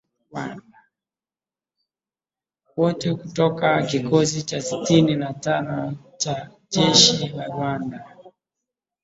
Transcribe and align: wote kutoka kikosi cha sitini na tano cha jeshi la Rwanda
wote 2.77 3.13
kutoka 3.13 3.83
kikosi 3.83 4.41
cha 4.43 4.61
sitini 4.61 5.15
na 5.15 5.33
tano 5.33 5.97
cha 6.17 6.49
jeshi 6.69 7.27
la 7.27 7.45
Rwanda 7.47 8.15